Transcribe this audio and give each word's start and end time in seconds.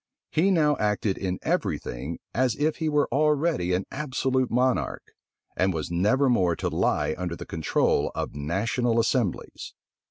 He 0.31 0.49
now 0.49 0.77
acted 0.79 1.15
in 1.19 1.37
every 1.43 1.77
thing 1.77 2.17
as 2.33 2.55
if 2.55 2.77
he 2.77 2.89
were 2.89 3.07
already 3.11 3.71
an 3.73 3.85
absolute 3.91 4.49
monarch, 4.49 5.03
and 5.55 5.75
was 5.75 5.91
never 5.91 6.27
more 6.27 6.55
to 6.55 6.69
lie 6.69 7.13
under 7.19 7.35
the 7.35 7.45
control 7.45 8.11
of 8.15 8.33
national 8.33 8.99
assemblies. 8.99 9.75